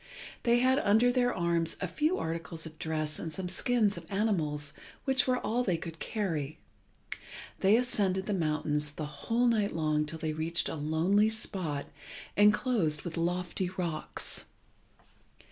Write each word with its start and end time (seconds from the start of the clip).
They 0.41 0.61
had 0.61 0.79
under 0.79 1.11
their 1.11 1.31
arms 1.31 1.75
a 1.79 1.87
few 1.87 2.17
articles 2.17 2.65
of 2.65 2.79
dress 2.79 3.19
and 3.19 3.31
some 3.31 3.47
skins 3.47 3.97
of 3.97 4.07
animals, 4.09 4.73
which 5.05 5.27
were 5.27 5.37
all 5.37 5.63
they 5.63 5.77
could 5.77 5.99
carry. 5.99 6.57
They 7.59 7.77
ascended 7.77 8.25
the 8.25 8.33
mountains 8.33 8.93
the 8.93 9.05
whole 9.05 9.45
night 9.45 9.75
long 9.75 10.07
till 10.07 10.17
they 10.17 10.33
reached 10.33 10.69
a 10.69 10.73
lonely 10.75 11.29
spot 11.29 11.85
enclosed 12.35 13.03
with 13.03 13.15
lofty 13.15 13.69
rocks. 13.77 14.45